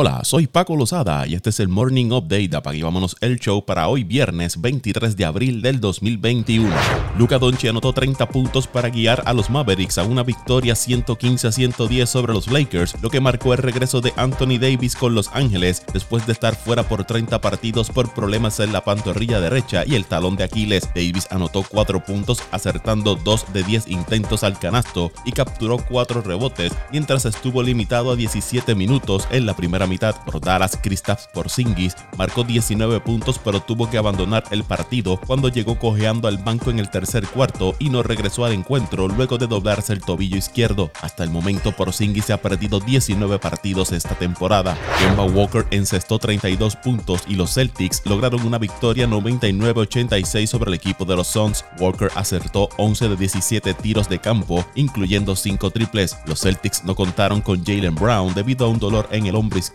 Hola, 0.00 0.20
soy 0.22 0.46
Paco 0.46 0.76
Lozada 0.76 1.26
y 1.26 1.34
este 1.34 1.50
es 1.50 1.58
el 1.58 1.66
Morning 1.66 2.12
Update 2.12 2.46
de 2.46 2.82
Vámonos 2.84 3.16
el 3.20 3.40
Show 3.40 3.64
para 3.66 3.88
hoy 3.88 4.04
viernes 4.04 4.60
23 4.60 5.16
de 5.16 5.24
abril 5.24 5.60
del 5.60 5.80
2021. 5.80 6.70
Luca 7.18 7.40
Doncic 7.40 7.70
anotó 7.70 7.92
30 7.92 8.28
puntos 8.28 8.68
para 8.68 8.90
guiar 8.90 9.24
a 9.26 9.32
los 9.32 9.50
Mavericks 9.50 9.98
a 9.98 10.04
una 10.04 10.22
victoria 10.22 10.76
115 10.76 11.48
a 11.48 11.50
110 11.50 12.08
sobre 12.08 12.32
los 12.32 12.46
Lakers, 12.46 12.94
lo 13.02 13.10
que 13.10 13.20
marcó 13.20 13.54
el 13.54 13.58
regreso 13.58 14.00
de 14.00 14.12
Anthony 14.14 14.60
Davis 14.60 14.94
con 14.94 15.16
Los 15.16 15.30
Ángeles 15.32 15.82
después 15.92 16.24
de 16.28 16.32
estar 16.32 16.54
fuera 16.54 16.88
por 16.88 17.02
30 17.02 17.40
partidos 17.40 17.90
por 17.90 18.14
problemas 18.14 18.60
en 18.60 18.72
la 18.72 18.84
pantorrilla 18.84 19.40
derecha 19.40 19.82
y 19.84 19.96
el 19.96 20.04
talón 20.04 20.36
de 20.36 20.44
Aquiles. 20.44 20.88
Davis 20.94 21.26
anotó 21.32 21.64
4 21.68 22.04
puntos 22.04 22.40
acertando 22.52 23.16
2 23.16 23.52
de 23.52 23.64
10 23.64 23.88
intentos 23.88 24.44
al 24.44 24.60
canasto 24.60 25.10
y 25.24 25.32
capturó 25.32 25.78
4 25.78 26.22
rebotes 26.22 26.72
mientras 26.92 27.24
estuvo 27.24 27.64
limitado 27.64 28.12
a 28.12 28.16
17 28.16 28.76
minutos 28.76 29.26
en 29.32 29.44
la 29.44 29.56
primera 29.56 29.87
mitad 29.88 30.14
por 30.24 30.40
Dallas 30.40 30.78
Kristaps 30.80 31.28
Porzingis, 31.32 31.96
marcó 32.16 32.44
19 32.44 33.00
puntos 33.00 33.40
pero 33.42 33.60
tuvo 33.60 33.90
que 33.90 33.98
abandonar 33.98 34.44
el 34.50 34.64
partido 34.64 35.18
cuando 35.26 35.48
llegó 35.48 35.78
cojeando 35.78 36.28
al 36.28 36.38
banco 36.38 36.70
en 36.70 36.78
el 36.78 36.90
tercer 36.90 37.26
cuarto 37.26 37.74
y 37.78 37.90
no 37.90 38.02
regresó 38.02 38.44
al 38.44 38.52
encuentro 38.52 39.08
luego 39.08 39.38
de 39.38 39.46
doblarse 39.46 39.92
el 39.92 40.00
tobillo 40.00 40.36
izquierdo. 40.36 40.90
Hasta 41.00 41.24
el 41.24 41.30
momento 41.30 41.72
Porzingis 41.72 42.26
se 42.26 42.32
ha 42.32 42.42
perdido 42.42 42.80
19 42.80 43.38
partidos 43.38 43.92
esta 43.92 44.14
temporada. 44.14 44.76
Kemba 44.98 45.24
Walker 45.24 45.66
encestó 45.70 46.18
32 46.18 46.76
puntos 46.76 47.22
y 47.26 47.34
los 47.34 47.54
Celtics 47.54 48.02
lograron 48.04 48.46
una 48.46 48.58
victoria 48.58 49.06
99-86 49.06 50.46
sobre 50.46 50.68
el 50.68 50.74
equipo 50.74 51.04
de 51.04 51.16
los 51.16 51.28
Suns. 51.28 51.64
Walker 51.78 52.10
acertó 52.14 52.68
11 52.76 53.08
de 53.08 53.16
17 53.16 53.74
tiros 53.74 54.08
de 54.08 54.18
campo, 54.18 54.64
incluyendo 54.74 55.34
5 55.34 55.70
triples. 55.70 56.16
Los 56.26 56.40
Celtics 56.40 56.84
no 56.84 56.94
contaron 56.94 57.40
con 57.40 57.64
Jalen 57.64 57.94
Brown 57.94 58.34
debido 58.34 58.66
a 58.66 58.68
un 58.68 58.78
dolor 58.78 59.08
en 59.10 59.26
el 59.26 59.34
hombro 59.34 59.58
izquierdo 59.58 59.67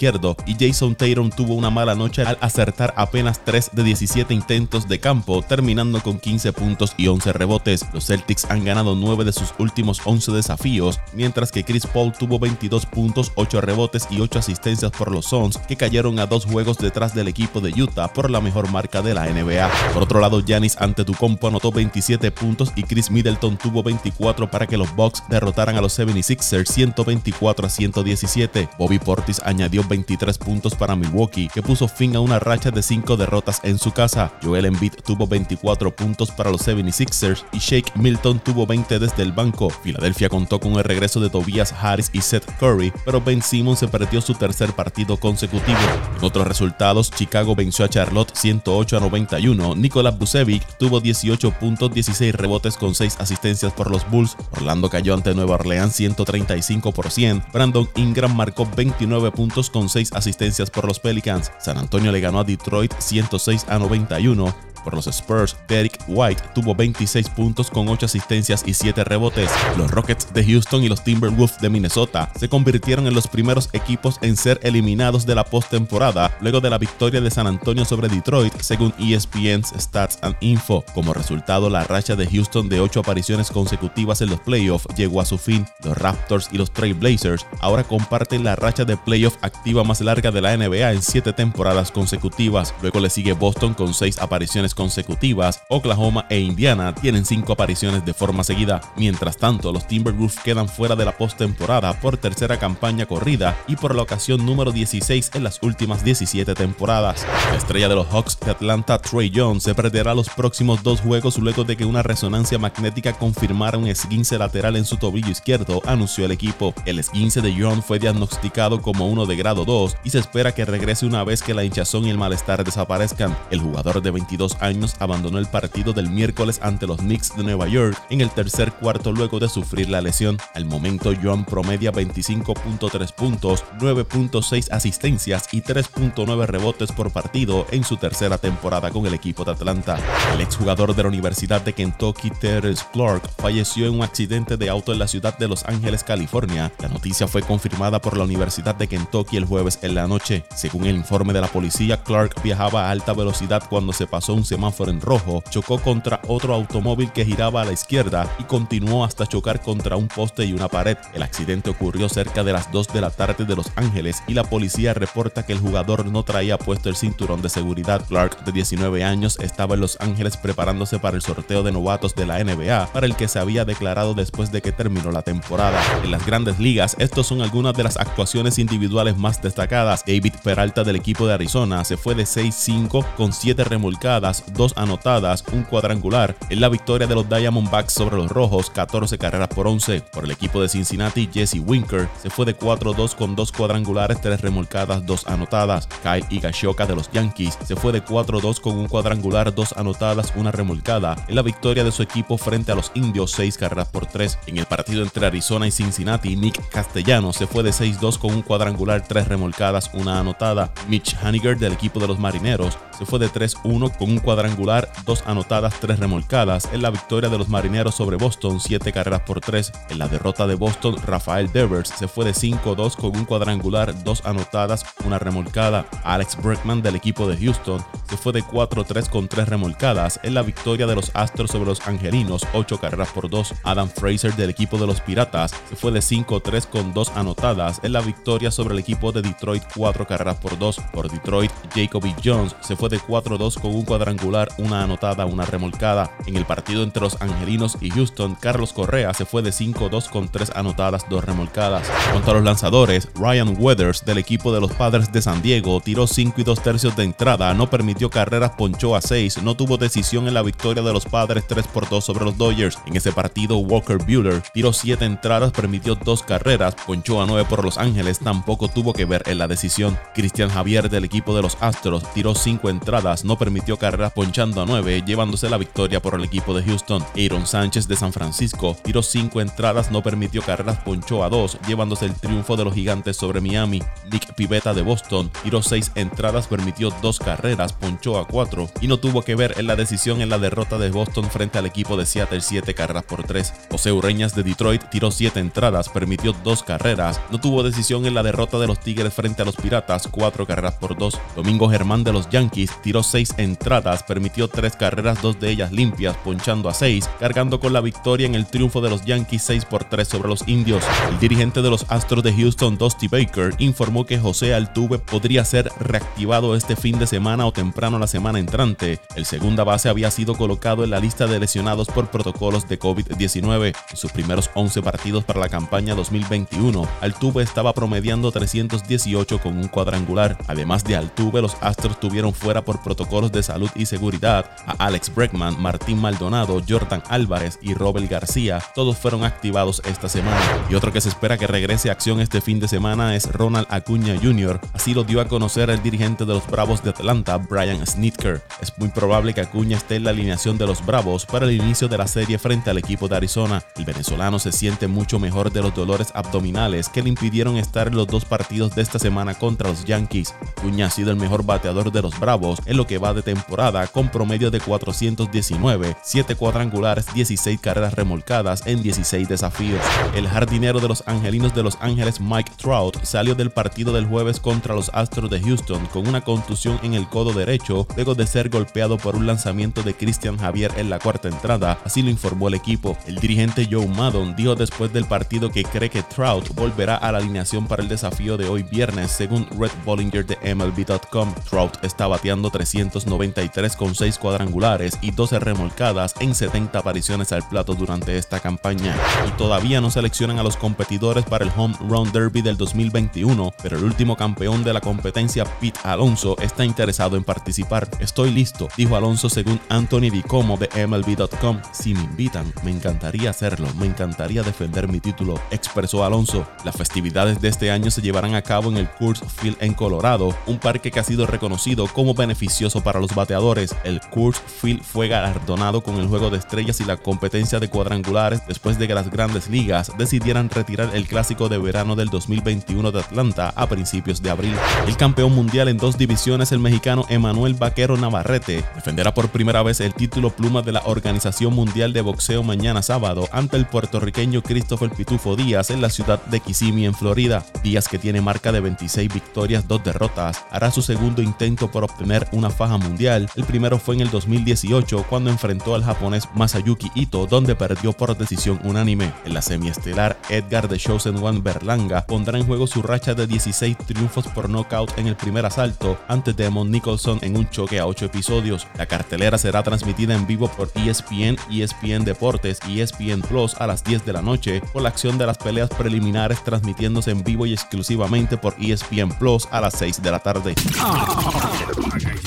y 0.46 0.56
Jason 0.60 0.96
Tatum 0.96 1.30
tuvo 1.30 1.54
una 1.54 1.70
mala 1.70 1.96
noche 1.96 2.24
al 2.24 2.38
acertar 2.42 2.94
apenas 2.98 3.44
3 3.46 3.72
de 3.74 3.84
17 3.84 4.34
intentos 4.34 4.88
de 4.88 5.00
campo, 5.00 5.42
terminando 5.42 6.02
con 6.02 6.20
15 6.20 6.52
puntos 6.54 6.94
y 6.98 7.08
11 7.08 7.34
rebotes. 7.34 7.86
Los 7.94 8.08
Celtics 8.08 8.46
han 8.50 8.66
ganado 8.66 8.96
9 8.96 9.24
de 9.24 9.32
sus 9.32 9.54
últimos 9.60 10.02
11 10.04 10.32
desafíos, 10.32 11.00
mientras 11.14 11.52
que 11.52 11.64
Chris 11.64 11.86
Paul 11.86 12.12
tuvo 12.12 12.40
22 12.40 12.86
puntos, 12.86 13.32
8 13.36 13.62
rebotes 13.62 14.08
y 14.10 14.20
8 14.20 14.40
asistencias 14.40 14.92
por 14.92 15.12
los 15.12 15.26
Suns, 15.26 15.58
que 15.58 15.76
cayeron 15.76 16.20
a 16.20 16.26
dos 16.26 16.46
juegos 16.46 16.78
detrás 16.78 17.14
del 17.14 17.28
equipo 17.28 17.62
de 17.62 17.70
Utah 17.82 18.12
por 18.12 18.30
la 18.30 18.42
mejor 18.42 18.70
marca 18.72 19.02
de 19.02 19.14
la 19.14 19.28
NBA. 19.28 19.70
Por 19.94 20.04
otro 20.04 20.20
lado, 20.20 20.42
Giannis 20.42 20.78
Antetokounmpo 20.80 21.48
anotó 21.48 21.72
27 21.72 22.32
puntos 22.32 22.72
y 22.76 22.84
Chris 22.84 23.12
Middleton 23.12 23.58
tuvo 23.58 23.84
24 23.84 24.50
para 24.50 24.68
que 24.68 24.78
los 24.78 24.94
Bucks 24.96 25.24
derrotaran 25.30 25.78
a 25.78 25.82
los 25.82 25.98
76ers 25.98 26.68
124 26.68 27.68
a 27.68 27.70
117. 27.70 28.70
Bobby 28.78 29.00
Portis 29.00 29.42
añadió 29.46 29.83
23 29.88 30.38
puntos 30.38 30.76
para 30.76 30.96
Milwaukee, 30.96 31.50
que 31.54 31.62
puso 31.62 31.88
fin 31.88 32.16
a 32.16 32.20
una 32.20 32.40
racha 32.40 32.72
de 32.72 32.82
5 32.82 33.18
derrotas 33.18 33.60
en 33.64 33.78
su 33.78 33.92
casa. 33.92 34.32
Joel 34.42 34.66
Embiid 34.66 34.94
tuvo 35.06 35.28
24 35.28 35.96
puntos 35.96 36.32
para 36.32 36.52
los 36.52 36.68
76ers 36.68 37.44
y 37.52 37.60
Shake 37.60 37.96
Milton 37.96 38.40
tuvo 38.40 38.66
20 38.66 39.00
desde 39.00 39.24
el 39.24 39.32
banco. 39.32 39.70
Filadelfia 39.70 40.30
contó 40.30 40.60
con 40.60 40.74
el 40.74 40.84
regreso 40.84 41.20
de 41.20 41.30
Tobias 41.30 41.74
Harris 41.74 42.10
y 42.14 42.22
Seth 42.22 42.46
Curry, 42.60 42.92
pero 43.06 43.22
Ben 43.22 43.42
Simmons 43.42 43.80
se 43.80 43.88
perdió 43.88 44.22
su 44.22 44.34
tercer 44.34 44.74
partido 44.74 45.18
consecutivo. 45.18 45.78
En 46.18 46.26
otros 46.26 46.48
resultados, 46.48 47.12
Chicago 47.12 47.56
venció 47.56 47.86
a 47.86 47.90
Charlotte 47.90 48.32
108 48.36 48.98
a 48.98 49.00
91. 49.00 49.76
Nikola 49.76 50.12
Vucevic 50.12 50.78
tuvo 50.78 51.00
18 51.00 51.52
puntos, 51.60 51.94
16 51.94 52.36
rebotes 52.36 52.78
con 52.78 52.96
6 52.96 53.18
asistencias 53.20 53.74
por 53.74 53.92
los 53.92 54.10
Bulls. 54.10 54.36
Orlando 54.52 54.90
cayó 54.90 55.14
ante 55.14 55.34
Nueva 55.34 55.56
Orleans 55.56 55.96
135 55.96 56.92
por 56.92 57.12
100. 57.12 57.44
Brandon 57.52 57.90
Ingram 57.96 58.36
marcó 58.36 58.68
29 58.76 59.32
puntos 59.32 59.70
con 59.74 59.90
6 59.90 60.14
asistencias 60.14 60.70
por 60.70 60.88
los 60.88 61.02
Pelicans. 61.02 61.52
San 61.60 61.78
Antonio 61.78 62.14
le 62.14 62.22
ganó 62.22 62.40
a 62.40 62.44
Detroit 62.46 62.94
106 62.98 63.66
a 63.68 63.78
91. 63.80 64.73
Por 64.84 64.94
los 64.94 65.08
Spurs, 65.08 65.56
Derek 65.68 66.00
White 66.08 66.44
tuvo 66.54 66.76
26 66.76 67.30
puntos 67.30 67.70
con 67.70 67.88
8 67.88 68.06
asistencias 68.06 68.64
y 68.66 68.74
7 68.74 69.04
rebotes. 69.04 69.50
Los 69.78 69.92
Rockets 69.92 70.34
de 70.34 70.44
Houston 70.44 70.84
y 70.84 70.90
los 70.90 71.04
Timberwolves 71.04 71.60
de 71.60 71.70
Minnesota 71.70 72.32
se 72.38 72.50
convirtieron 72.50 73.08
en 73.08 73.14
los 73.14 73.28
primeros 73.28 73.70
equipos 73.74 74.18
en 74.22 74.36
ser 74.36 74.60
eliminados 74.64 75.26
de 75.26 75.36
la 75.36 75.44
postemporada 75.44 76.36
luego 76.42 76.62
de 76.62 76.70
la 76.70 76.78
victoria 76.78 77.22
de 77.22 77.32
San 77.32 77.48
Antonio 77.48 77.86
sobre 77.86 78.10
Detroit, 78.10 78.54
según 78.60 78.94
ESPN's 79.00 79.74
Stats 79.78 80.20
and 80.22 80.36
Info. 80.42 80.84
Como 80.94 81.14
resultado, 81.14 81.70
la 81.70 81.84
racha 81.84 82.16
de 82.16 82.28
Houston 82.28 82.70
de 82.70 82.80
8 82.80 83.00
apariciones 83.00 83.52
consecutivas 83.52 84.22
en 84.22 84.30
los 84.30 84.40
playoffs 84.40 84.88
llegó 84.96 85.22
a 85.22 85.26
su 85.26 85.38
fin. 85.38 85.66
Los 85.84 85.98
Raptors 85.98 86.50
y 86.52 86.58
los 86.58 86.72
Trail 86.72 86.94
Blazers 86.94 87.46
ahora 87.62 87.84
comparten 87.84 88.44
la 88.44 88.56
racha 88.56 88.86
de 88.86 88.98
playoff 88.98 89.38
activa 89.42 89.84
más 89.84 90.02
larga 90.02 90.32
de 90.32 90.42
la 90.42 90.58
NBA 90.58 90.92
en 90.92 91.02
7 91.02 91.34
temporadas 91.34 91.92
consecutivas. 91.92 92.74
Luego 92.82 93.00
le 93.00 93.10
sigue 93.10 93.34
Boston 93.34 93.74
con 93.74 93.94
6 93.94 94.20
apariciones 94.20 94.73
consecutivas, 94.74 95.62
Oklahoma 95.70 96.26
e 96.30 96.40
Indiana 96.40 96.94
tienen 96.94 97.26
5 97.26 97.54
apariciones 97.54 98.06
de 98.06 98.14
forma 98.14 98.44
seguida. 98.44 98.82
Mientras 98.96 99.38
tanto, 99.38 99.72
los 99.72 99.88
Timberwolves 99.88 100.40
quedan 100.40 100.70
fuera 100.70 100.96
de 100.96 101.06
la 101.06 101.18
postemporada 101.18 102.00
por 102.00 102.18
tercera 102.18 102.58
campaña 102.58 103.06
corrida 103.06 103.58
y 103.68 103.76
por 103.76 103.96
la 103.96 104.04
ocasión 104.04 104.46
número 104.46 104.72
16 104.72 105.32
en 105.34 105.44
las 105.44 105.62
últimas 105.62 106.04
17 106.04 106.54
temporadas. 106.56 107.26
La 107.50 107.58
estrella 107.58 107.90
de 107.90 107.96
los 107.96 108.08
Hawks 108.08 108.40
de 108.40 108.52
Atlanta, 108.52 109.00
Trey 109.00 109.32
Jones, 109.34 109.64
se 109.64 109.76
perderá 109.76 110.14
los 110.14 110.30
próximos 110.30 110.84
dos 110.84 111.02
juegos 111.02 111.38
luego 111.38 111.64
de 111.64 111.78
que 111.78 111.86
una 111.86 112.04
resonancia 112.04 112.58
magnética 112.58 113.14
confirmara 113.14 113.78
un 113.78 113.88
esguince 113.88 114.38
lateral 114.38 114.76
en 114.76 114.86
su 114.86 114.98
tobillo 114.98 115.30
izquierdo, 115.30 115.82
anunció 115.86 116.26
el 116.26 116.32
equipo. 116.32 116.74
El 116.86 117.00
esguince 117.00 117.42
de 117.42 117.54
Jones 117.58 117.86
fue 117.86 118.00
diagnosticado 118.00 118.82
como 118.82 119.08
uno 119.08 119.26
de 119.26 119.36
grado 119.36 119.66
2 119.66 119.98
y 120.04 120.10
se 120.10 120.20
espera 120.20 120.54
que 120.54 120.66
regrese 120.66 121.06
una 121.06 121.24
vez 121.24 121.42
que 121.42 121.54
la 121.54 121.64
hinchazón 121.64 122.06
y 122.06 122.10
el 122.10 122.18
malestar 122.18 122.64
desaparezcan. 122.64 123.38
El 123.52 123.60
jugador 123.60 124.02
de 124.02 124.12
22 124.12 124.58
años 124.64 124.96
abandonó 125.00 125.38
el 125.38 125.48
partido 125.48 125.94
del 125.94 126.10
miércoles 126.10 126.60
ante 126.64 126.88
los 126.88 126.98
Knicks 126.98 127.36
de 127.36 127.44
Nueva 127.44 127.68
York 127.68 128.02
en 128.10 128.22
el 128.22 128.30
tercer 128.30 128.72
cuarto 128.74 129.12
luego 129.12 129.40
de 129.40 129.50
sufrir 129.50 129.90
la 129.90 130.02
lesión. 130.02 130.38
Al 130.56 130.66
momento, 130.66 131.14
Joan 131.22 131.46
promedia 131.46 131.92
25.3 131.92 133.14
puntos, 133.14 133.64
9.6 133.80 134.72
asistencias 134.72 135.48
y 135.52 135.62
3.9 135.62 136.46
rebotes 136.46 136.92
por 136.92 137.12
partido 137.12 137.68
en 137.72 137.84
su 137.84 137.98
tercera 137.98 138.38
temporada 138.38 138.90
con 138.90 139.06
el 139.06 139.14
equipo 139.14 139.44
de 139.44 139.52
Atlanta. 139.52 140.00
El 140.34 140.42
exjugador 140.42 140.96
de 140.96 141.04
la 141.04 141.10
Universidad 141.10 141.62
de 141.62 141.74
Kentucky, 141.74 142.30
Terrence 142.32 142.84
Clark, 142.92 143.30
falleció 143.38 143.88
en 143.88 143.96
un 143.96 144.04
accidente 144.04 144.58
de 144.58 144.70
auto 144.70 144.94
en 144.94 145.00
la 145.00 145.08
ciudad 145.08 145.38
de 145.38 145.48
Los 145.48 145.66
Ángeles, 145.66 146.04
California. 146.04 146.72
La 146.80 146.88
noticia 146.88 147.28
fue 147.28 147.42
confirmada 147.42 148.02
por 148.02 148.18
la 148.18 148.24
Universidad 148.24 148.76
de 148.76 148.88
Kentucky 148.88 149.38
el 149.38 149.46
jueves 149.46 149.80
en 149.82 149.96
la 149.96 150.08
noche. 150.08 150.46
Según 150.56 150.86
el 150.86 150.96
informe 150.96 151.34
de 151.34 151.42
la 151.42 151.48
policía, 151.48 152.02
Clark 152.04 152.42
viajaba 152.44 152.88
a 152.88 152.92
alta 152.92 153.14
velocidad 153.14 153.64
cuando 153.70 153.94
se 153.94 154.08
pasó 154.08 154.34
un 154.34 154.46
semáforo 154.54 154.92
en 154.92 155.02
rojo, 155.02 155.44
chocó 155.50 155.80
contra 155.80 156.22
otro 156.28 156.54
automóvil 156.54 157.12
que 157.12 157.26
giraba 157.26 157.64
a 157.64 157.66
la 157.66 157.72
izquierda 157.72 158.32
y 158.38 158.44
continuó 158.44 159.04
hasta 159.04 159.26
chocar 159.26 159.62
contra 159.62 159.96
un 159.96 160.08
poste 160.08 160.46
y 160.46 160.54
una 160.54 160.68
pared. 160.68 160.96
El 161.16 161.24
accidente 161.24 161.72
ocurrió 161.72 162.08
cerca 162.08 162.44
de 162.44 162.54
las 162.54 162.72
2 162.72 162.90
de 162.90 163.02
la 163.02 163.10
tarde 163.10 163.46
de 163.46 163.56
Los 163.56 163.72
Ángeles 163.76 164.22
y 164.28 164.36
la 164.36 164.44
policía 164.44 164.94
reporta 164.94 165.44
que 165.44 165.54
el 165.54 165.60
jugador 165.60 166.06
no 166.06 166.22
traía 166.22 166.60
puesto 166.60 166.90
el 166.90 166.96
cinturón 166.96 167.42
de 167.42 167.50
seguridad. 167.50 168.06
Clark, 168.08 168.46
de 168.46 168.52
19 168.52 169.04
años, 169.04 169.40
estaba 169.40 169.74
en 169.74 169.82
Los 169.82 169.98
Ángeles 170.00 170.38
preparándose 170.38 171.00
para 171.00 171.16
el 171.16 171.24
sorteo 171.24 171.64
de 171.64 171.72
novatos 171.72 172.14
de 172.14 172.28
la 172.28 172.44
NBA, 172.44 172.94
para 172.94 173.08
el 173.08 173.16
que 173.16 173.28
se 173.28 173.40
había 173.40 173.66
declarado 173.66 174.14
después 174.14 174.52
de 174.52 174.62
que 174.62 174.72
terminó 174.72 175.12
la 175.12 175.24
temporada. 175.24 175.82
En 176.04 176.12
las 176.12 176.28
grandes 176.28 176.60
ligas, 176.60 176.96
estos 177.00 177.26
son 177.26 177.42
algunas 177.42 177.74
de 177.74 177.84
las 177.84 177.98
actuaciones 177.98 178.60
individuales 178.60 179.18
más 179.18 179.42
destacadas. 179.42 180.04
David 180.06 180.36
Peralta 180.44 180.84
del 180.84 180.98
equipo 180.98 181.26
de 181.26 181.34
Arizona 181.34 181.84
se 181.86 181.98
fue 181.98 182.14
de 182.14 182.26
6-5 182.26 183.04
con 183.18 183.34
7 183.34 183.64
remolcadas, 183.64 184.43
2 184.54 184.74
anotadas, 184.76 185.44
un 185.52 185.64
cuadrangular 185.64 186.36
en 186.50 186.62
la 186.62 186.70
victoria 186.70 187.08
de 187.08 187.16
los 187.16 187.30
Diamondbacks 187.30 187.94
sobre 187.94 188.18
los 188.18 188.30
Rojos, 188.30 188.70
14 188.70 189.18
carreras 189.18 189.50
por 189.50 189.68
11. 189.68 190.02
Por 190.14 190.26
el 190.26 190.32
equipo 190.32 190.62
de 190.62 190.70
Cincinnati, 190.70 191.30
Jesse 191.32 191.62
Winker 191.66 192.10
se 192.22 192.30
fue 192.30 192.46
de 192.46 192.58
4-2 192.58 193.16
con 193.16 193.36
2 193.36 193.52
cuadrangulares, 193.52 194.22
3 194.22 194.42
remolcadas, 194.42 195.06
2 195.06 195.28
anotadas. 195.28 195.88
Kyle 196.04 196.26
Higashioka 196.30 196.86
de 196.86 196.96
los 196.96 197.12
Yankees 197.12 197.58
se 197.66 197.76
fue 197.76 197.92
de 197.92 198.04
4-2 198.04 198.60
con 198.60 198.78
un 198.78 198.88
cuadrangular, 198.88 199.54
2 199.54 199.74
anotadas, 199.78 200.34
una 200.36 200.52
remolcada 200.52 201.16
en 201.28 201.36
la 201.36 201.42
victoria 201.42 201.84
de 201.84 201.92
su 201.92 202.04
equipo 202.04 202.38
frente 202.38 202.72
a 202.72 202.76
los 202.76 202.92
Indios, 202.96 203.32
6 203.32 203.58
carreras 203.58 203.88
por 203.88 204.06
3. 204.06 204.40
En 204.48 204.58
el 204.58 204.66
partido 204.66 205.04
entre 205.04 205.26
Arizona 205.26 205.68
y 205.68 205.72
Cincinnati, 205.72 206.36
Nick 206.36 206.70
Castellano 206.70 207.34
se 207.34 207.48
fue 207.48 207.64
de 207.64 207.72
6-2 207.72 208.18
con 208.18 208.34
un 208.34 208.42
cuadrangular, 208.42 209.06
3 209.08 209.28
remolcadas, 209.28 209.90
una 209.94 210.20
anotada. 210.20 210.72
Mitch 210.88 211.16
Haniger 211.24 211.58
del 211.58 211.74
equipo 211.74 212.00
de 212.00 212.08
los 212.08 212.20
Marineros 212.20 212.78
se 212.98 213.06
fue 213.06 213.20
de 213.20 213.30
3-1 213.30 213.98
con 213.98 214.12
un 214.12 214.20
cuadrangular, 214.20 214.33
2 214.36 215.24
anotadas, 215.26 215.74
3 215.80 216.00
remolcadas 216.00 216.70
en 216.72 216.82
la 216.82 216.90
victoria 216.90 217.30
de 217.30 217.38
los 217.38 217.50
Marineros 217.50 217.96
sobre 217.96 218.18
Boston, 218.18 218.60
7 218.60 218.92
carreras 218.92 219.22
por 219.22 219.40
3. 219.40 219.72
En 219.90 220.00
la 220.00 220.08
derrota 220.08 220.48
de 220.48 220.56
Boston, 220.56 220.96
Rafael 221.06 221.52
Devers 221.52 221.90
se 221.90 222.08
fue 222.08 222.26
de 222.26 222.34
5-2 222.34 222.96
con 222.96 223.16
un 223.16 223.26
cuadrangular, 223.26 224.04
2 224.04 224.26
anotadas, 224.26 224.86
una 225.06 225.20
remolcada. 225.20 225.86
Alex 226.04 226.38
Bregman 226.42 226.82
del 226.82 226.96
equipo 226.96 227.28
de 227.28 227.38
Houston 227.38 227.84
se 228.10 228.18
fue 228.18 228.34
de 228.34 228.44
4-3 228.44 229.10
con 229.10 229.28
3 229.28 229.50
remolcadas 229.50 230.20
en 230.24 230.34
la 230.34 230.42
victoria 230.42 230.88
de 230.88 230.96
los 230.96 231.12
Astros 231.14 231.52
sobre 231.52 231.70
los 231.70 231.88
Angelinos, 231.88 232.46
8 232.54 232.80
carreras 232.80 233.10
por 233.10 233.30
2. 233.30 233.54
Adam 233.64 233.90
Fraser 233.90 234.36
del 234.36 234.50
equipo 234.50 234.78
de 234.78 234.88
los 234.88 235.02
Piratas 235.02 235.54
se 235.70 235.76
fue 235.76 235.92
de 235.92 236.00
5-3 236.00 236.68
con 236.68 236.94
2 236.94 237.12
anotadas 237.16 237.80
en 237.84 237.94
la 237.94 238.02
victoria 238.02 238.52
sobre 238.52 238.74
el 238.74 238.80
equipo 238.80 239.12
de 239.12 239.22
Detroit, 239.22 239.64
4 239.76 240.08
carreras 240.08 240.38
por 240.38 240.58
2. 240.58 240.78
Por 240.94 241.10
Detroit, 241.10 241.52
Jacoby 241.76 242.16
Jones 242.24 242.56
se 242.62 242.76
fue 242.76 242.90
de 242.90 243.00
4-2 243.00 243.60
con 243.60 243.74
un 243.74 243.84
cuadrangular, 243.84 244.13
una 244.58 244.84
anotada, 244.84 245.26
una 245.26 245.46
remolcada. 245.46 246.12
En 246.26 246.36
el 246.36 246.46
partido 246.46 246.84
entre 246.84 247.02
los 247.02 247.22
Angelinos 247.22 247.78
y 247.82 247.90
Houston, 247.90 248.36
Carlos 248.36 248.74
Correa 248.74 249.14
se 249.14 249.26
fue 249.26 249.42
de 249.42 249.52
5-2 249.52 250.10
con 250.10 250.30
3 250.30 250.52
anotadas, 250.56 251.06
2 251.10 251.24
remolcadas. 251.24 251.88
Contra 252.12 252.34
los 252.34 252.44
lanzadores, 252.44 253.10
Ryan 253.16 253.56
Weathers 253.58 254.04
del 254.06 254.18
equipo 254.18 254.54
de 254.54 254.62
los 254.62 254.72
Padres 254.74 255.12
de 255.12 255.22
San 255.22 255.42
Diego 255.42 255.82
tiró 255.82 256.08
5 256.08 256.42
y 256.42 256.44
2 256.44 256.62
tercios 256.62 256.96
de 256.96 257.04
entrada, 257.04 257.54
no 257.54 257.70
permitió 257.70 258.10
carreras, 258.10 258.52
ponchó 258.58 258.96
a 258.96 259.02
6, 259.02 259.44
no 259.44 259.56
tuvo 259.56 259.78
decisión 259.78 260.28
en 260.28 260.34
la 260.34 260.42
victoria 260.42 260.84
de 260.84 260.94
los 260.94 261.06
Padres 261.06 261.46
3 261.48 261.68
por 261.68 261.90
2 261.90 262.04
sobre 262.04 262.26
los 262.26 262.38
Dodgers. 262.38 262.78
En 262.86 262.96
ese 262.96 263.12
partido, 263.12 263.58
Walker 263.58 263.98
Bueller 263.98 264.44
tiró 264.54 264.74
7 264.74 265.06
entradas, 265.06 265.52
permitió 265.52 265.96
2 265.96 266.24
carreras, 266.24 266.76
ponchó 266.86 267.22
a 267.22 267.26
9 267.26 267.46
por 267.50 267.64
Los 267.64 267.78
Ángeles, 267.78 268.20
tampoco 268.20 268.68
tuvo 268.68 268.94
que 268.94 269.06
ver 269.06 269.24
en 269.28 269.38
la 269.38 269.48
decisión. 269.48 269.98
Cristian 270.14 270.50
Javier 270.50 270.90
del 270.90 271.06
equipo 271.06 271.36
de 271.36 271.42
los 271.42 271.58
Astros 271.62 272.04
tiró 272.14 272.36
5 272.36 272.70
entradas, 272.70 273.24
no 273.24 273.38
permitió 273.38 273.78
carreras, 273.78 274.03
ponchando 274.12 274.62
a 274.62 274.66
9, 274.66 275.04
llevándose 275.06 275.50
la 275.50 275.58
victoria 275.58 276.02
por 276.02 276.16
el 276.16 276.24
equipo 276.24 276.54
de 276.54 276.64
Houston. 276.64 277.04
Aaron 277.16 277.48
Sánchez 277.48 277.88
de 277.88 277.96
San 277.96 278.12
Francisco 278.12 278.76
tiró 278.84 279.02
5 279.02 279.40
entradas, 279.42 279.92
no 279.92 280.04
permitió 280.04 280.42
carreras, 280.42 280.80
ponchó 280.80 281.24
a 281.24 281.30
2, 281.30 281.60
llevándose 281.68 282.06
el 282.06 282.16
triunfo 282.16 282.58
de 282.58 282.66
los 282.66 282.74
gigantes 282.74 283.18
sobre 283.18 283.42
Miami. 283.42 283.82
Nick 284.12 284.34
Pivetta 284.34 284.74
de 284.74 284.82
Boston 284.82 285.32
tiró 285.44 285.62
6 285.62 285.92
entradas, 285.96 286.48
permitió 286.48 286.92
2 287.02 287.20
carreras, 287.20 287.74
ponchó 287.74 288.20
a 288.20 288.28
4 288.28 288.70
y 288.82 288.88
no 288.88 288.98
tuvo 288.98 289.22
que 289.22 289.36
ver 289.36 289.56
en 289.58 289.68
la 289.68 289.76
decisión 289.76 290.22
en 290.22 290.30
la 290.30 290.40
derrota 290.40 290.78
de 290.78 290.90
Boston 290.90 291.30
frente 291.30 291.58
al 291.58 291.66
equipo 291.66 291.98
de 291.98 292.06
Seattle 292.06 292.42
7 292.42 292.74
carreras 292.74 293.04
por 293.04 293.24
3. 293.24 293.54
José 293.70 293.92
Ureñas 293.92 294.36
de 294.36 294.44
Detroit 294.44 294.84
tiró 294.90 295.12
7 295.12 295.40
entradas, 295.40 295.90
permitió 295.90 296.34
2 296.44 296.64
carreras, 296.64 297.22
no 297.32 297.40
tuvo 297.40 297.64
decisión 297.64 298.06
en 298.06 298.16
la 298.16 298.24
derrota 298.24 298.58
de 298.58 298.68
los 298.68 298.80
Tigres 298.80 299.14
frente 299.14 299.42
a 299.42 299.46
los 299.46 299.56
Piratas 299.56 300.08
4 300.10 300.48
carreras 300.48 300.74
por 300.76 300.98
2. 300.98 301.20
Domingo 301.36 301.70
Germán 301.70 302.04
de 302.04 302.14
los 302.14 302.30
Yankees 302.30 302.72
tiró 302.82 303.04
6 303.04 303.36
entradas, 303.38 303.93
permitió 304.02 304.48
3 304.48 304.76
carreras, 304.76 305.22
2 305.22 305.40
de 305.40 305.52
ellas 305.52 305.72
limpias, 305.72 306.18
ponchando 306.24 306.70
a 306.70 306.74
6, 306.74 307.08
cargando 307.20 307.60
con 307.60 307.74
la 307.74 307.82
victoria 307.82 308.26
en 308.26 308.34
el 308.34 308.48
triunfo 308.48 308.82
de 308.82 308.90
los 308.90 309.06
Yankees 309.06 309.44
6 309.44 309.66
por 309.66 309.84
3 309.84 310.08
sobre 310.08 310.30
los 310.30 310.48
Indios. 310.48 310.84
El 311.10 311.20
dirigente 311.20 311.62
de 311.62 311.70
los 311.70 311.86
Astros 311.90 312.24
de 312.24 312.34
Houston, 312.34 312.78
Dusty 312.78 313.08
Baker, 313.08 313.54
informó 313.60 314.06
que 314.06 314.18
José 314.18 314.56
Altuve 314.56 314.98
podría 314.98 315.46
ser 315.46 315.72
reactivado 315.80 316.56
este 316.56 316.76
fin 316.76 316.98
de 316.98 317.08
semana 317.08 317.46
o 317.46 317.52
temprano 317.52 318.00
la 318.00 318.08
semana 318.08 318.40
entrante. 318.40 319.00
El 319.16 319.26
segunda 319.26 319.64
base 319.64 319.90
había 319.90 320.10
sido 320.10 320.36
colocado 320.36 320.84
en 320.84 320.90
la 320.90 321.00
lista 321.00 321.28
de 321.28 321.40
lesionados 321.40 321.88
por 321.88 322.10
protocolos 322.10 322.68
de 322.68 322.80
COVID-19. 322.80 323.76
En 323.92 323.98
sus 323.98 324.12
primeros 324.12 324.50
11 324.54 324.82
partidos 324.82 325.24
para 325.24 325.40
la 325.40 325.50
campaña 325.50 325.96
2021, 325.96 326.88
Altuve 327.02 327.44
estaba 327.44 327.74
promediando 327.74 328.32
318 328.32 329.40
con 329.40 329.58
un 329.58 329.68
cuadrangular. 329.68 330.38
Además 330.48 330.84
de 330.84 330.96
Altuve, 330.96 331.42
los 331.42 331.56
Astros 331.62 332.00
tuvieron 332.00 332.34
fuera 332.34 332.64
por 332.64 332.82
protocolos 332.82 333.32
de 333.32 333.44
salud 333.44 333.70
y 333.76 333.83
seguridad 333.86 334.50
a 334.66 334.86
Alex 334.86 335.14
Bregman, 335.14 335.62
Martín 335.62 336.00
Maldonado, 336.00 336.62
Jordan 336.68 337.04
Álvarez 337.10 337.60
y 337.62 337.74
Robert 337.74 338.10
García. 338.10 338.62
Todos 338.76 338.98
fueron 338.98 339.24
activados 339.24 339.82
esta 339.86 340.10
semana. 340.10 340.42
Y 340.70 340.76
otro 340.76 340.92
que 340.92 341.02
se 341.02 341.10
espera 341.10 341.38
que 341.38 341.48
regrese 341.48 341.90
a 341.90 341.94
acción 341.94 342.20
este 342.20 342.42
fin 342.42 342.60
de 342.60 342.68
semana 342.68 343.16
es 343.16 343.32
Ronald 343.32 343.68
Acuña 343.70 344.16
Jr. 344.22 344.60
Así 344.74 344.94
lo 344.94 345.04
dio 345.04 345.22
a 345.22 345.28
conocer 345.28 345.70
el 345.70 345.82
dirigente 345.82 346.26
de 346.26 346.34
los 346.34 346.48
Bravos 346.48 346.84
de 346.84 346.92
Atlanta, 346.92 347.38
Brian 347.38 347.86
Snitker. 347.86 348.42
Es 348.62 348.78
muy 348.78 348.90
probable 348.90 349.34
que 349.34 349.42
Acuña 349.42 349.78
esté 349.78 349.96
en 349.96 350.06
la 350.06 350.12
alineación 350.12 350.58
de 350.58 350.68
los 350.68 350.86
Bravos 350.86 351.26
para 351.26 351.46
el 351.46 351.52
inicio 351.52 351.88
de 351.88 351.98
la 351.98 352.08
serie 352.08 352.38
frente 352.38 352.70
al 352.70 352.78
equipo 352.78 353.08
de 353.08 353.18
Arizona. 353.18 353.64
El 353.76 353.86
venezolano 353.86 354.40
se 354.40 354.52
siente 354.52 354.88
mucho 354.88 355.20
mejor 355.20 355.52
de 355.52 355.62
los 355.62 355.74
dolores 355.74 356.12
abdominales 356.14 356.90
que 356.90 357.02
le 357.02 357.10
impidieron 357.10 357.58
estar 357.58 357.88
en 357.88 357.96
los 357.96 358.08
dos 358.08 358.26
partidos 358.26 358.76
de 358.76 358.82
esta 358.82 359.00
semana 359.00 359.34
contra 359.34 359.70
los 359.70 359.86
Yankees. 359.86 360.34
Acuña 360.58 360.88
ha 360.88 360.90
sido 360.90 361.12
el 361.12 361.18
mejor 361.18 361.46
bateador 361.46 361.92
de 361.92 362.02
los 362.02 362.20
Bravos 362.20 362.60
en 362.66 362.78
lo 362.78 362.88
que 362.88 362.98
va 362.98 363.14
de 363.14 363.22
temporada 363.22 363.73
con 363.92 364.10
promedio 364.10 364.52
de 364.52 364.60
419, 364.60 365.98
7 366.04 366.36
cuadrangulares, 366.36 367.12
16 367.14 367.60
carreras 367.60 367.94
remolcadas 367.94 368.68
en 368.68 368.84
16 368.84 369.28
desafíos. 369.28 369.82
El 370.16 370.28
jardinero 370.28 370.80
de 370.80 370.88
los 370.88 371.04
Angelinos 371.08 371.56
de 371.56 371.64
Los 371.64 371.78
Ángeles, 371.82 372.22
Mike 372.22 372.52
Trout, 372.58 373.04
salió 373.04 373.34
del 373.34 373.50
partido 373.50 373.92
del 373.92 374.06
jueves 374.06 374.40
contra 374.40 374.76
los 374.76 374.92
Astros 374.94 375.32
de 375.32 375.42
Houston 375.42 375.88
con 375.88 376.08
una 376.08 376.22
contusión 376.22 376.80
en 376.84 376.94
el 376.94 377.08
codo 377.10 377.34
derecho 377.34 377.88
luego 377.96 378.14
de 378.14 378.28
ser 378.28 378.50
golpeado 378.50 378.98
por 378.98 379.16
un 379.16 379.26
lanzamiento 379.26 379.82
de 379.82 379.96
Christian 379.96 380.38
Javier 380.38 380.72
en 380.78 380.92
la 380.92 381.00
cuarta 381.00 381.28
entrada, 381.28 381.80
así 381.84 382.04
lo 382.04 382.12
informó 382.12 382.50
el 382.50 382.54
equipo. 382.54 382.96
El 383.08 383.16
dirigente 383.16 383.68
Joe 383.70 383.88
Maddon 383.88 384.36
dijo 384.36 384.54
después 384.54 384.94
del 384.94 385.06
partido 385.06 385.52
que 385.52 385.64
cree 385.64 385.90
que 385.90 386.04
Trout 386.04 386.54
volverá 386.54 386.96
a 386.96 387.12
la 387.12 387.18
alineación 387.18 387.68
para 387.68 387.82
el 387.82 387.90
desafío 387.90 388.38
de 388.38 388.48
hoy 388.48 388.62
viernes, 388.62 389.10
según 389.12 389.48
Red 389.58 389.72
Bollinger 389.84 390.26
de 390.26 390.54
MLB.com. 390.54 391.34
Trout 391.50 391.84
está 391.84 392.06
bateando 392.06 392.52
393 392.52 393.63
con 393.72 393.96
6 393.96 394.18
cuadrangulares 394.18 394.98
y 395.02 395.12
12 395.12 395.40
remolcadas 395.40 396.16
en 396.20 396.36
70 396.36 396.78
apariciones 396.78 397.32
al 397.32 397.48
plato 397.48 397.76
durante 397.76 398.18
esta 398.18 398.42
campaña. 398.42 398.94
Y 399.26 399.32
todavía 399.38 399.80
no 399.80 399.90
seleccionan 399.90 400.38
a 400.38 400.44
los 400.44 400.58
competidores 400.58 401.24
para 401.24 401.46
el 401.46 401.52
Home 401.56 401.76
Run 401.80 402.12
Derby 402.12 402.42
del 402.42 402.58
2021, 402.58 403.54
pero 403.64 403.78
el 403.78 403.86
último 403.86 404.18
campeón 404.18 404.66
de 404.66 404.74
la 404.74 404.82
competencia, 404.82 405.46
Pete 405.62 405.80
Alonso, 405.84 406.36
está 406.42 406.66
interesado 406.66 407.16
en 407.16 407.24
participar. 407.24 407.88
Estoy 408.00 408.32
listo, 408.32 408.68
dijo 408.76 408.98
Alonso 408.98 409.30
según 409.30 409.62
Anthony 409.70 410.12
Dicomo 410.12 410.58
de 410.58 410.86
MLB.com. 410.86 411.62
Si 411.72 411.94
me 411.94 412.02
invitan, 412.02 412.52
me 412.64 412.72
encantaría 412.72 413.30
hacerlo, 413.30 413.68
me 413.80 413.86
encantaría 413.86 414.44
defender 414.44 414.90
mi 414.90 415.00
título, 415.00 415.40
expresó 415.52 416.04
Alonso. 416.04 416.46
Las 416.66 416.76
festividades 416.76 417.40
de 417.40 417.48
este 417.48 417.72
año 417.72 417.90
se 417.92 418.02
llevarán 418.02 418.36
a 418.36 418.42
cabo 418.42 418.70
en 418.70 418.78
el 418.78 418.90
Coors 418.90 419.24
Field 419.38 419.58
en 419.62 419.74
Colorado, 419.74 420.36
un 420.48 420.60
parque 420.60 420.92
que 420.92 421.00
ha 421.00 421.04
sido 421.04 421.26
reconocido 421.26 421.88
como 421.88 422.14
beneficioso 422.14 422.82
para 422.82 423.00
los 423.00 423.16
bateadores. 423.16 423.53
El 423.84 424.02
Coors 424.10 424.42
Field 424.62 424.82
fue 424.82 425.08
galardonado 425.08 425.84
con 425.84 426.00
el 426.00 426.08
juego 426.08 426.32
de 426.32 426.40
estrellas 426.40 426.82
y 426.82 426.86
la 426.86 426.98
competencia 426.98 427.60
de 427.60 427.70
cuadrangulares 427.70 428.42
después 428.48 428.80
de 428.80 428.88
que 428.88 428.96
las 428.96 429.12
grandes 429.12 429.48
ligas 429.48 429.92
decidieran 429.96 430.50
retirar 430.50 430.90
el 430.96 431.06
clásico 431.06 431.50
de 431.50 431.60
verano 431.60 431.96
del 431.96 432.10
2021 432.10 432.92
de 432.92 433.00
Atlanta 433.00 433.54
a 433.56 433.68
principios 433.68 434.24
de 434.24 434.32
abril. 434.32 434.56
El 434.88 434.98
campeón 434.98 435.36
mundial 435.36 435.68
en 435.68 435.78
dos 435.78 436.00
divisiones, 436.00 436.52
el 436.52 436.60
mexicano 436.60 437.06
Emanuel 437.10 437.54
Vaquero 437.54 437.96
Navarrete, 437.96 438.64
defenderá 438.74 439.14
por 439.14 439.30
primera 439.30 439.62
vez 439.62 439.82
el 439.82 439.94
título 439.94 440.32
pluma 440.32 440.64
de 440.64 440.72
la 440.72 440.82
Organización 440.86 441.54
Mundial 441.54 441.94
de 441.94 442.02
Boxeo 442.02 442.42
mañana 442.42 442.82
sábado 442.82 443.30
ante 443.32 443.58
el 443.58 443.68
puertorriqueño 443.68 444.42
Christopher 444.42 444.90
Pitufo 444.90 445.36
Díaz 445.36 445.70
en 445.70 445.80
la 445.80 445.92
ciudad 445.92 446.24
de 446.26 446.40
Kissimmee, 446.40 446.86
en 446.86 446.96
Florida. 446.96 447.46
Díaz, 447.64 447.88
que 447.88 448.00
tiene 448.00 448.20
marca 448.20 448.52
de 448.52 448.62
26 448.62 449.14
victorias, 449.14 449.68
2 449.68 449.84
derrotas, 449.84 450.44
hará 450.50 450.72
su 450.72 450.82
segundo 450.82 451.22
intento 451.22 451.70
por 451.70 451.84
obtener 451.84 452.28
una 452.32 452.50
faja 452.50 452.78
mundial. 452.78 453.30
Primero 453.46 453.80
fue 453.80 453.96
en 453.96 454.02
el 454.02 454.10
2018 454.10 455.06
cuando 455.10 455.30
enfrentó 455.30 455.76
al 455.76 455.84
japonés 455.84 456.28
Masayuki 456.36 456.92
Ito, 456.96 457.28
donde 457.28 457.56
perdió 457.56 457.94
por 457.94 458.16
decisión 458.18 458.60
unánime. 458.64 459.12
En 459.26 459.34
la 459.34 459.42
semiestelar, 459.42 460.18
Edgar 460.30 460.68
de 460.68 460.78
Chosen 460.78 461.18
One 461.18 461.42
Berlanga 461.42 462.06
pondrá 462.06 462.38
en 462.38 462.46
juego 462.46 462.68
su 462.68 462.82
racha 462.82 463.14
de 463.14 463.28
16 463.28 463.78
triunfos 463.78 464.28
por 464.28 464.50
knockout 464.50 464.98
en 464.98 465.08
el 465.08 465.16
primer 465.16 465.46
asalto 465.46 465.98
ante 466.08 466.34
Demon 466.34 466.70
Nicholson 466.72 467.20
en 467.22 467.38
un 467.38 467.50
choque 467.50 467.80
a 467.80 467.88
8 467.88 468.06
episodios. 468.06 468.68
La 468.78 468.86
cartelera 468.86 469.38
será 469.38 469.64
transmitida 469.64 470.14
en 470.14 470.28
vivo 470.28 470.48
por 470.50 470.72
ESPN, 470.76 471.38
ESPN 471.52 472.04
Deportes 472.04 472.60
y 472.68 472.82
ESPN 472.82 473.22
Plus 473.22 473.56
a 473.56 473.68
las 473.68 473.84
10 473.84 474.06
de 474.06 474.14
la 474.14 474.22
noche, 474.22 474.62
con 474.72 474.84
la 474.84 474.90
acción 474.90 475.18
de 475.18 475.26
las 475.26 475.38
peleas 475.38 475.70
preliminares 475.70 476.44
transmitiéndose 476.44 477.12
en 477.12 477.24
vivo 477.24 477.46
y 477.46 477.54
exclusivamente 477.54 478.38
por 478.38 478.56
ESPN 478.60 479.10
Plus 479.18 479.48
a 479.52 479.62
las 479.62 479.74
6 479.76 480.02
de 480.02 480.12
la 480.12 480.20
tarde. 480.20 480.56
Ah, 480.80 481.52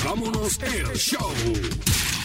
vámonos 0.03 0.59
el 0.59 0.96
show. 0.97 2.16